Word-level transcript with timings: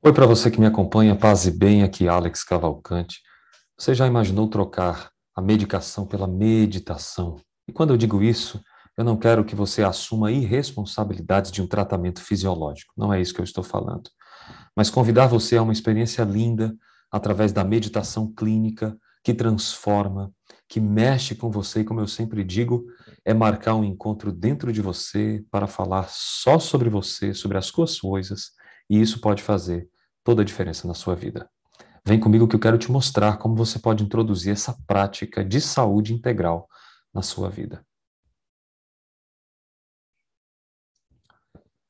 Oi, 0.00 0.12
para 0.12 0.26
você 0.26 0.48
que 0.48 0.60
me 0.60 0.66
acompanha, 0.66 1.16
paz 1.16 1.44
e 1.44 1.50
bem, 1.50 1.82
aqui 1.82 2.06
Alex 2.06 2.44
Cavalcante. 2.44 3.20
Você 3.76 3.96
já 3.96 4.06
imaginou 4.06 4.46
trocar 4.46 5.10
a 5.34 5.42
medicação 5.42 6.06
pela 6.06 6.28
meditação? 6.28 7.40
E 7.66 7.72
quando 7.72 7.92
eu 7.92 7.96
digo 7.96 8.22
isso, 8.22 8.62
eu 8.96 9.02
não 9.02 9.16
quero 9.16 9.44
que 9.44 9.56
você 9.56 9.82
assuma 9.82 10.30
irresponsabilidades 10.30 11.50
de 11.50 11.60
um 11.60 11.66
tratamento 11.66 12.22
fisiológico. 12.22 12.94
Não 12.96 13.12
é 13.12 13.20
isso 13.20 13.34
que 13.34 13.40
eu 13.40 13.44
estou 13.44 13.64
falando. 13.64 14.08
Mas 14.76 14.88
convidar 14.88 15.26
você 15.26 15.56
a 15.56 15.62
uma 15.62 15.72
experiência 15.72 16.22
linda 16.22 16.72
através 17.10 17.50
da 17.50 17.64
meditação 17.64 18.32
clínica 18.32 18.96
que 19.24 19.34
transforma, 19.34 20.30
que 20.68 20.78
mexe 20.78 21.34
com 21.34 21.50
você 21.50 21.80
e, 21.80 21.84
como 21.84 21.98
eu 21.98 22.06
sempre 22.06 22.44
digo, 22.44 22.84
é 23.24 23.34
marcar 23.34 23.74
um 23.74 23.82
encontro 23.82 24.30
dentro 24.30 24.72
de 24.72 24.80
você 24.80 25.44
para 25.50 25.66
falar 25.66 26.06
só 26.08 26.60
sobre 26.60 26.88
você, 26.88 27.34
sobre 27.34 27.58
as 27.58 27.66
suas 27.66 27.98
coisas 27.98 28.56
e 28.88 29.00
isso 29.00 29.20
pode 29.20 29.42
fazer 29.42 29.88
toda 30.24 30.42
a 30.42 30.44
diferença 30.44 30.86
na 30.86 30.94
sua 30.94 31.14
vida. 31.14 31.48
Vem 32.06 32.18
comigo 32.18 32.48
que 32.48 32.56
eu 32.56 32.60
quero 32.60 32.78
te 32.78 32.90
mostrar 32.90 33.38
como 33.38 33.54
você 33.54 33.78
pode 33.78 34.02
introduzir 34.02 34.52
essa 34.52 34.76
prática 34.86 35.44
de 35.44 35.60
saúde 35.60 36.14
integral 36.14 36.68
na 37.12 37.22
sua 37.22 37.50
vida. 37.50 37.84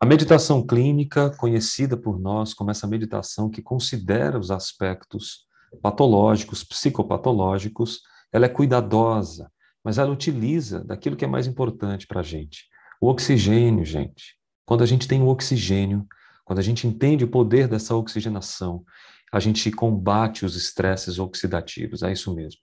A 0.01 0.07
meditação 0.07 0.65
clínica, 0.65 1.31
conhecida 1.37 1.97
por 1.97 2.21
nós 2.21 2.55
como 2.55 2.71
essa 2.71 2.87
meditação 2.87 3.51
que 3.51 3.61
considera 3.61 4.39
os 4.39 4.51
aspectos 4.51 5.47
patológicos, 5.83 6.63
psicopatológicos, 6.63 8.01
ela 8.33 8.47
é 8.47 8.49
cuidadosa, 8.49 9.51
mas 9.83 9.99
ela 9.99 10.13
utiliza 10.13 10.85
daquilo 10.85 11.17
que 11.17 11.25
é 11.25 11.29
mais 11.29 11.47
importante 11.47 12.07
para 12.07 12.21
a 12.21 12.23
gente. 12.23 12.69
O 13.01 13.09
oxigênio, 13.09 13.85
gente. 13.85 14.37
Quando 14.65 14.83
a 14.83 14.87
gente 14.87 15.09
tem 15.09 15.23
o 15.23 15.29
oxigênio, 15.29 16.07
quando 16.49 16.61
a 16.61 16.63
gente 16.63 16.87
entende 16.87 17.25
o 17.27 17.29
poder 17.29 17.69
dessa 17.69 17.95
oxigenação, 17.95 18.83
a 19.31 19.39
gente 19.39 19.71
combate 19.71 20.47
os 20.47 20.57
estresses 20.57 21.19
oxidativos, 21.19 22.03
é 22.03 22.11
isso 22.11 22.35
mesmo. 22.35 22.59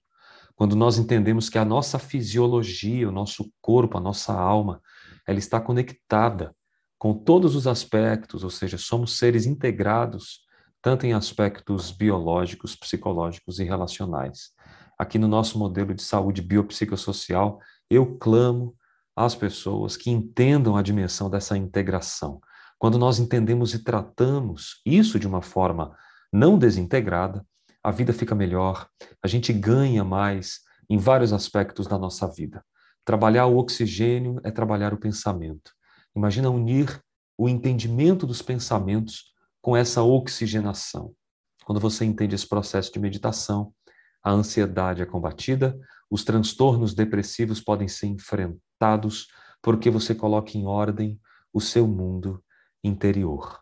Quando 0.56 0.76
nós 0.76 0.98
entendemos 0.98 1.50
que 1.50 1.60
a 1.60 1.64
nossa 1.64 2.00
fisiologia, 2.00 3.08
o 3.08 3.12
nosso 3.12 3.48
corpo, 3.62 3.96
a 3.96 4.02
nossa 4.02 4.34
alma, 4.34 4.82
ela 5.28 5.38
está 5.38 5.62
conectada 5.62 6.56
com 6.98 7.14
todos 7.14 7.56
os 7.56 7.68
aspectos, 7.68 8.44
ou 8.44 8.50
seja, 8.50 8.76
somos 8.76 9.20
seres 9.20 9.46
integrados, 9.46 10.40
tanto 10.82 11.06
em 11.06 11.14
aspectos 11.14 11.92
biológicos, 11.92 12.76
psicológicos 12.76 13.60
e 13.60 13.64
relacionais. 13.64 14.50
Aqui 14.98 15.20
no 15.20 15.28
nosso 15.28 15.60
modelo 15.60 15.94
de 15.94 16.02
saúde 16.02 16.42
biopsicossocial, 16.42 17.60
eu 17.88 18.18
clamo 18.18 18.76
às 19.16 19.36
pessoas 19.36 19.96
que 19.96 20.10
entendam 20.10 20.76
a 20.76 20.82
dimensão 20.82 21.30
dessa 21.30 21.56
integração. 21.56 22.42
Quando 22.78 22.98
nós 22.98 23.20
entendemos 23.20 23.74
e 23.74 23.84
tratamos 23.84 24.82
isso 24.86 25.20
de 25.20 25.28
uma 25.28 25.42
forma 25.42 25.96
não 26.32 26.58
desintegrada, 26.58 27.46
a 27.84 27.92
vida 27.92 28.12
fica 28.12 28.36
melhor, 28.36 28.88
a 29.24 29.28
gente 29.28 29.54
ganha 29.54 30.04
mais 30.04 30.60
em 30.90 30.98
vários 30.98 31.32
aspectos 31.32 31.88
da 31.88 31.98
nossa 31.98 32.28
vida. 32.28 32.64
Trabalhar 33.04 33.46
o 33.46 33.58
oxigênio 33.58 34.42
é 34.44 34.52
trabalhar 34.52 34.94
o 34.94 34.98
pensamento. 34.98 35.72
Imagina 36.16 36.50
unir 36.50 37.02
o 37.38 37.48
entendimento 37.48 38.26
dos 38.26 38.42
pensamentos 38.42 39.34
com 39.62 39.76
essa 39.76 40.02
oxigenação. 40.04 41.14
Quando 41.66 41.80
você 41.80 42.06
entende 42.06 42.36
esse 42.36 42.48
processo 42.48 42.92
de 42.92 43.00
meditação, 43.00 43.74
a 44.24 44.32
ansiedade 44.32 45.02
é 45.02 45.06
combatida, 45.06 45.78
os 46.10 46.24
transtornos 46.24 46.94
depressivos 46.94 47.62
podem 47.62 47.88
ser 47.88 48.08
enfrentados 48.08 49.28
porque 49.62 49.90
você 49.90 50.14
coloca 50.14 50.58
em 50.58 50.66
ordem 50.66 51.20
o 51.54 51.60
seu 51.60 51.88
mundo 51.88 52.44
interior. 52.86 53.60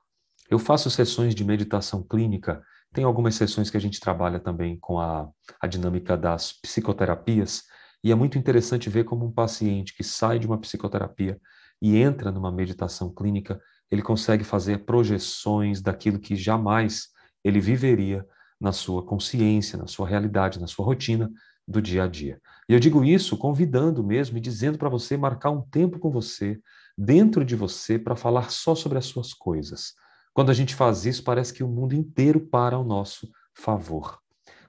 Eu 0.49 0.59
faço 0.59 0.89
sessões 0.89 1.33
de 1.33 1.43
meditação 1.43 2.03
clínica, 2.03 2.61
tem 2.93 3.03
algumas 3.03 3.35
sessões 3.35 3.69
que 3.69 3.77
a 3.77 3.79
gente 3.79 3.99
trabalha 3.99 4.39
também 4.39 4.77
com 4.79 4.99
a, 4.99 5.29
a 5.59 5.67
dinâmica 5.67 6.15
das 6.15 6.53
psicoterapias, 6.53 7.63
e 8.03 8.11
é 8.11 8.15
muito 8.15 8.37
interessante 8.37 8.89
ver 8.89 9.05
como 9.05 9.25
um 9.25 9.31
paciente 9.31 9.95
que 9.95 10.03
sai 10.03 10.37
de 10.37 10.45
uma 10.45 10.59
psicoterapia 10.59 11.39
e 11.81 11.97
entra 11.97 12.31
numa 12.31 12.51
meditação 12.51 13.13
clínica, 13.13 13.59
ele 13.89 14.01
consegue 14.01 14.43
fazer 14.43 14.85
projeções 14.85 15.81
daquilo 15.81 16.19
que 16.19 16.35
jamais 16.35 17.07
ele 17.43 17.59
viveria 17.59 18.25
na 18.59 18.71
sua 18.71 19.05
consciência, 19.05 19.77
na 19.77 19.87
sua 19.87 20.07
realidade, 20.07 20.59
na 20.59 20.67
sua 20.67 20.85
rotina 20.85 21.29
do 21.67 21.81
dia 21.81 22.03
a 22.03 22.07
dia. 22.07 22.39
E 22.67 22.73
eu 22.73 22.79
digo 22.79 23.03
isso 23.03 23.37
convidando 23.37 24.03
mesmo 24.03 24.37
e 24.37 24.41
dizendo 24.41 24.77
para 24.77 24.89
você 24.89 25.17
marcar 25.17 25.51
um 25.51 25.61
tempo 25.61 25.99
com 25.99 26.11
você, 26.11 26.59
dentro 26.97 27.43
de 27.43 27.55
você 27.55 27.97
para 27.97 28.15
falar 28.15 28.51
só 28.51 28.75
sobre 28.75 28.97
as 28.97 29.05
suas 29.05 29.33
coisas. 29.33 29.93
Quando 30.33 30.49
a 30.49 30.53
gente 30.53 30.75
faz 30.75 31.05
isso, 31.05 31.23
parece 31.23 31.53
que 31.53 31.63
o 31.63 31.67
mundo 31.67 31.93
inteiro 31.93 32.39
para 32.39 32.75
ao 32.75 32.83
nosso 32.83 33.29
favor. 33.53 34.19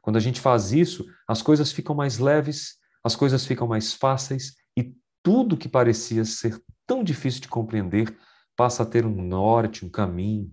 Quando 0.03 0.17
a 0.17 0.21
gente 0.21 0.41
faz 0.41 0.73
isso, 0.73 1.07
as 1.27 1.41
coisas 1.41 1.73
ficam 1.73 1.95
mais 1.95 2.19
leves, 2.19 2.77
as 3.03 3.17
coisas 3.17 3.47
ficam 3.47 3.67
mais 3.67 3.95
fáceis 3.95 4.55
e 4.77 4.95
tudo 5.23 5.57
que 5.57 5.69
parecia 5.69 6.25
ser 6.25 6.61
tão 6.87 7.03
difícil 7.03 7.41
de 7.41 7.49
compreender 7.49 8.15
passa 8.57 8.83
a 8.83 8.87
ter 8.87 9.07
um 9.07 9.23
norte, 9.23 9.85
um 9.85 9.89
caminho. 9.89 10.53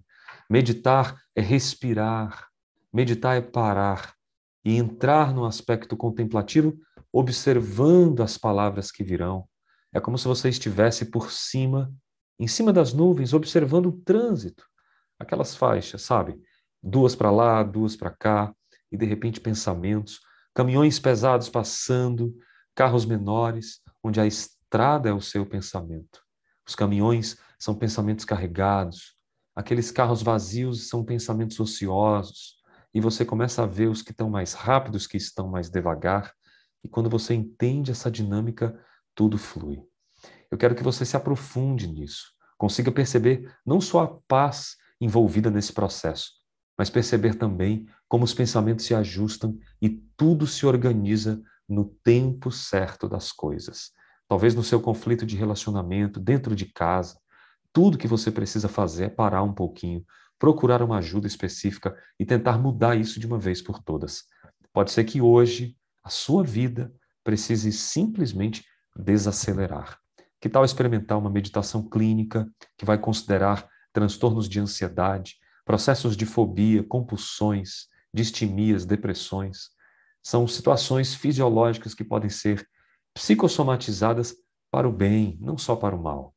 Meditar 0.49 1.17
é 1.35 1.41
respirar, 1.41 2.47
meditar 2.93 3.37
é 3.37 3.41
parar 3.41 4.13
e 4.63 4.77
entrar 4.77 5.33
no 5.33 5.45
aspecto 5.45 5.97
contemplativo, 5.97 6.77
observando 7.11 8.21
as 8.21 8.37
palavras 8.37 8.91
que 8.91 9.03
virão, 9.03 9.47
é 9.93 9.99
como 9.99 10.17
se 10.17 10.27
você 10.27 10.49
estivesse 10.49 11.05
por 11.05 11.31
cima, 11.31 11.93
em 12.39 12.47
cima 12.47 12.71
das 12.71 12.93
nuvens, 12.93 13.33
observando 13.33 13.87
o 13.87 13.91
trânsito. 13.91 14.65
Aquelas 15.19 15.55
faixas, 15.55 16.01
sabe? 16.01 16.41
Duas 16.81 17.15
para 17.15 17.29
lá, 17.29 17.61
duas 17.61 17.95
para 17.95 18.09
cá, 18.09 18.53
e 18.91 18.97
de 18.97 19.05
repente 19.05 19.39
pensamentos, 19.39 20.19
caminhões 20.53 20.99
pesados 20.99 21.49
passando, 21.49 22.35
carros 22.75 23.05
menores, 23.05 23.81
onde 24.03 24.19
a 24.19 24.25
estrada 24.25 25.09
é 25.09 25.13
o 25.13 25.21
seu 25.21 25.45
pensamento. 25.45 26.21
Os 26.67 26.75
caminhões 26.75 27.37
são 27.59 27.75
pensamentos 27.75 28.25
carregados, 28.25 29.15
aqueles 29.55 29.91
carros 29.91 30.21
vazios 30.23 30.89
são 30.89 31.03
pensamentos 31.03 31.59
ociosos, 31.59 32.55
e 32.93 32.99
você 32.99 33.23
começa 33.23 33.63
a 33.63 33.67
ver 33.67 33.87
os 33.87 34.01
que 34.01 34.11
estão 34.11 34.29
mais 34.29 34.53
rápidos, 34.53 35.07
que 35.07 35.17
estão 35.17 35.47
mais 35.47 35.69
devagar, 35.69 36.33
e 36.83 36.89
quando 36.89 37.09
você 37.09 37.33
entende 37.33 37.91
essa 37.91 38.09
dinâmica, 38.09 38.77
tudo 39.15 39.37
flui. 39.37 39.81
Eu 40.49 40.57
quero 40.57 40.75
que 40.75 40.83
você 40.83 41.05
se 41.05 41.15
aprofunde 41.15 41.87
nisso, 41.87 42.33
consiga 42.57 42.91
perceber 42.91 43.51
não 43.65 43.79
só 43.79 44.03
a 44.03 44.07
paz 44.27 44.75
envolvida 44.99 45.49
nesse 45.49 45.73
processo, 45.73 46.31
mas 46.77 46.89
perceber 46.89 47.35
também 47.35 47.87
como 48.07 48.23
os 48.23 48.33
pensamentos 48.33 48.85
se 48.85 48.93
ajustam 48.93 49.57
e 49.81 49.89
tudo 50.17 50.45
se 50.45 50.65
organiza 50.65 51.41
no 51.67 51.85
tempo 52.03 52.51
certo 52.51 53.07
das 53.07 53.31
coisas. 53.31 53.91
Talvez 54.27 54.53
no 54.53 54.63
seu 54.63 54.79
conflito 54.79 55.25
de 55.25 55.35
relacionamento, 55.35 56.19
dentro 56.19 56.55
de 56.55 56.65
casa, 56.65 57.19
tudo 57.73 57.97
que 57.97 58.07
você 58.07 58.29
precisa 58.31 58.67
fazer 58.67 59.05
é 59.05 59.09
parar 59.09 59.43
um 59.43 59.53
pouquinho, 59.53 60.05
procurar 60.37 60.81
uma 60.81 60.97
ajuda 60.97 61.27
específica 61.27 61.95
e 62.19 62.25
tentar 62.25 62.57
mudar 62.57 62.95
isso 62.95 63.19
de 63.19 63.27
uma 63.27 63.39
vez 63.39 63.61
por 63.61 63.81
todas. 63.81 64.23
Pode 64.73 64.91
ser 64.91 65.03
que 65.03 65.21
hoje 65.21 65.75
a 66.03 66.09
sua 66.09 66.43
vida 66.43 66.93
precise 67.23 67.71
simplesmente 67.71 68.65
desacelerar. 68.95 69.99
Que 70.39 70.49
tal 70.49 70.65
experimentar 70.65 71.17
uma 71.17 71.29
meditação 71.29 71.87
clínica 71.87 72.47
que 72.77 72.85
vai 72.85 72.97
considerar 72.97 73.67
transtornos 73.93 74.49
de 74.49 74.59
ansiedade, 74.59 75.35
processos 75.65 76.17
de 76.17 76.25
fobia, 76.25 76.83
compulsões, 76.83 77.87
distimias, 78.13 78.85
depressões? 78.85 79.69
São 80.23 80.47
situações 80.47 81.13
fisiológicas 81.13 81.93
que 81.93 82.03
podem 82.03 82.29
ser 82.29 82.67
psicossomatizadas 83.13 84.35
para 84.71 84.87
o 84.87 84.91
bem, 84.91 85.37
não 85.41 85.57
só 85.57 85.75
para 85.75 85.95
o 85.95 86.01
mal. 86.01 86.33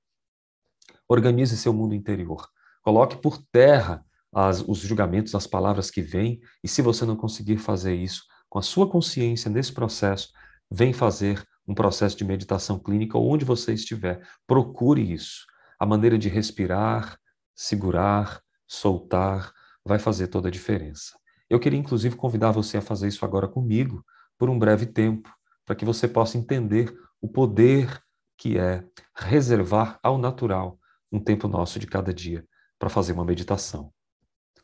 Organize 1.09 1.57
seu 1.57 1.73
mundo 1.73 1.95
interior. 1.95 2.49
Coloque 2.83 3.17
por 3.17 3.39
terra 3.53 4.05
as, 4.35 4.61
os 4.61 4.79
julgamentos, 4.79 5.35
as 5.35 5.47
palavras 5.47 5.91
que 5.91 6.03
vêm, 6.03 6.41
e 6.63 6.69
se 6.69 6.83
você 6.83 7.05
não 7.05 7.17
conseguir 7.17 7.59
fazer 7.59 7.95
isso 7.95 8.25
com 8.49 8.59
a 8.59 8.63
sua 8.63 8.89
consciência 8.89 9.51
nesse 9.51 9.73
processo, 9.73 10.31
vem 10.71 10.93
fazer 10.93 11.47
um 11.67 11.75
processo 11.75 12.17
de 12.17 12.25
meditação 12.25 12.79
clínica 12.79 13.19
onde 13.19 13.45
você 13.45 13.73
estiver. 13.73 14.27
Procure 14.47 15.13
isso. 15.13 15.47
A 15.79 15.87
maneira 15.87 16.19
de 16.19 16.29
respirar, 16.29 17.19
segurar, 17.55 18.43
soltar, 18.67 19.53
vai 19.85 19.99
fazer 19.99 20.29
toda 20.29 20.49
a 20.49 20.51
diferença. 20.51 21.19
Eu 21.49 21.61
queria, 21.61 21.79
inclusive, 21.79 22.17
convidar 22.17 22.51
você 22.51 22.79
a 22.79 22.83
fazer 22.83 23.09
isso 23.09 23.25
agora 23.25 23.47
comigo, 23.47 24.05
por 24.39 24.49
um 24.49 24.59
breve 24.59 24.87
tempo, 24.87 25.31
para 25.65 25.75
que 25.75 25.85
você 25.85 26.09
possa 26.09 26.37
entender 26.37 26.95
o 27.21 27.29
poder 27.29 28.03
que 28.37 28.59
é 28.59 28.85
reservar 29.15 29.99
ao 30.03 30.19
natural 30.19 30.79
um 31.11 31.21
tempo 31.21 31.47
nosso 31.47 31.79
de 31.79 31.87
cada 31.87 32.13
dia 32.13 32.47
para 32.79 32.91
fazer 32.91 33.13
uma 33.13 33.25
meditação. 33.25 33.93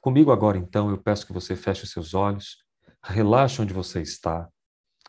Comigo 0.00 0.32
agora, 0.32 0.58
então, 0.58 0.90
eu 0.90 0.98
peço 0.98 1.26
que 1.26 1.32
você 1.32 1.54
feche 1.54 1.84
os 1.84 1.90
seus 1.90 2.14
olhos, 2.14 2.56
relaxe 3.02 3.62
onde 3.62 3.72
você 3.72 4.02
está, 4.02 4.48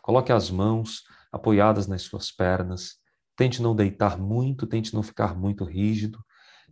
coloque 0.02 0.32
as 0.32 0.52
mãos 0.52 1.04
apoiadas 1.32 1.88
nas 1.88 2.02
suas 2.04 2.32
pernas. 2.32 3.00
Tente 3.36 3.62
não 3.62 3.76
deitar 3.76 4.18
muito, 4.20 4.68
tente 4.68 4.94
não 4.94 5.02
ficar 5.02 5.36
muito 5.38 5.64
rígido. 5.64 6.24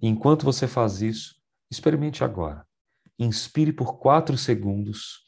E 0.02 0.08
enquanto 0.08 0.44
você 0.44 0.68
faz 0.68 1.02
isso, 1.02 1.36
experimente 1.72 2.24
agora. 2.24 2.68
Inspire 3.18 3.74
por 3.74 4.00
quatro 4.00 4.38
segundos. 4.38 5.26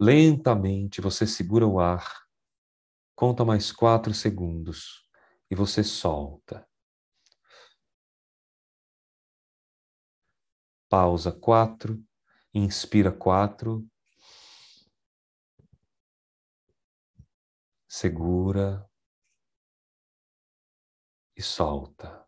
Lentamente 0.00 1.00
você 1.00 1.26
segura 1.26 1.66
o 1.66 1.80
ar, 1.80 2.22
conta 3.16 3.44
mais 3.44 3.72
quatro 3.72 4.14
segundos 4.14 5.08
e 5.50 5.54
você 5.56 5.82
solta. 5.82 6.64
Pausa 10.88 11.32
quatro, 11.32 12.00
inspira 12.54 13.10
quatro, 13.10 13.84
segura 17.88 18.86
e 21.34 21.42
solta. 21.42 22.26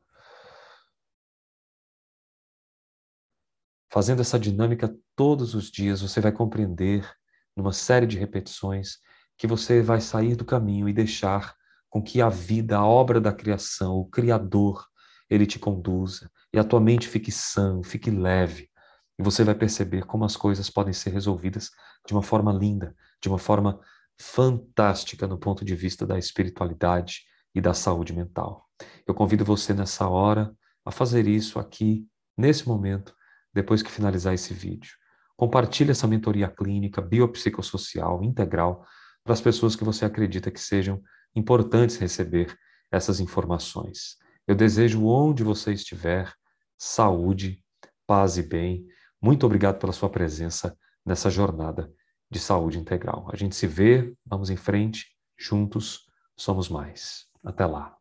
Fazendo 3.92 4.22
essa 4.22 4.38
dinâmica 4.38 4.96
todos 5.14 5.54
os 5.54 5.70
dias, 5.70 6.00
você 6.00 6.20
vai 6.20 6.32
compreender, 6.32 7.12
numa 7.54 7.72
série 7.72 8.06
de 8.06 8.16
repetições, 8.16 8.98
que 9.36 9.46
você 9.46 9.82
vai 9.82 10.00
sair 10.00 10.34
do 10.34 10.44
caminho 10.44 10.88
e 10.88 10.92
deixar 10.92 11.54
com 11.90 12.00
que 12.00 12.22
a 12.22 12.28
vida, 12.28 12.78
a 12.78 12.86
obra 12.86 13.20
da 13.20 13.32
criação, 13.32 13.96
o 13.96 14.08
Criador, 14.08 14.86
ele 15.28 15.46
te 15.46 15.58
conduza 15.58 16.30
e 16.52 16.58
a 16.58 16.64
tua 16.64 16.80
mente 16.80 17.08
fique 17.08 17.32
sã, 17.32 17.82
fique 17.82 18.10
leve. 18.10 18.70
E 19.18 19.22
você 19.22 19.44
vai 19.44 19.54
perceber 19.54 20.06
como 20.06 20.24
as 20.24 20.36
coisas 20.36 20.70
podem 20.70 20.92
ser 20.92 21.10
resolvidas 21.10 21.70
de 22.06 22.14
uma 22.14 22.22
forma 22.22 22.52
linda, 22.52 22.94
de 23.20 23.28
uma 23.28 23.38
forma 23.38 23.80
fantástica 24.20 25.26
no 25.26 25.38
ponto 25.38 25.64
de 25.64 25.75
vista 25.75 26.06
da 26.06 26.19
espiritualidade 26.19 27.22
e 27.55 27.61
da 27.61 27.72
saúde 27.72 28.12
mental. 28.12 28.69
Eu 29.06 29.14
convido 29.14 29.44
você 29.46 29.72
nessa 29.72 30.06
hora 30.08 30.55
a 30.84 30.90
fazer 30.90 31.26
isso 31.26 31.58
aqui, 31.58 32.06
nesse 32.37 32.69
momento, 32.69 33.14
depois 33.52 33.82
que 33.82 33.90
finalizar 33.90 34.34
esse 34.34 34.52
vídeo. 34.52 34.93
Compartilhe 35.37 35.90
essa 35.90 36.06
mentoria 36.06 36.49
clínica, 36.49 37.00
biopsicossocial, 37.00 38.22
integral, 38.22 38.84
para 39.25 39.32
as 39.32 39.40
pessoas 39.40 39.75
que 39.75 39.84
você 39.84 40.05
acredita 40.05 40.50
que 40.50 40.61
sejam 40.61 41.02
importantes 41.34 41.96
receber 41.96 42.55
essas 42.93 43.20
informações. 43.20 44.17
Eu 44.46 44.55
desejo, 44.55 45.06
onde 45.06 45.43
você 45.43 45.72
estiver, 45.72 46.31
saúde, 46.76 47.64
paz 48.06 48.37
e 48.37 48.43
bem. 48.43 48.87
Muito 49.20 49.46
obrigado 49.46 49.78
pela 49.78 49.93
sua 49.93 50.11
presença 50.11 50.76
nessa 51.06 51.31
jornada 51.31 51.90
de 52.31 52.38
saúde 52.38 52.79
integral. 52.79 53.29
A 53.32 53.37
gente 53.37 53.56
se 53.56 53.67
vê, 53.67 54.15
vamos 54.25 54.50
em 54.50 54.56
frente, 54.56 55.06
juntos 55.38 56.06
somos 56.37 56.69
mais. 56.69 57.27
Até 57.44 57.67
lá. 57.67 58.00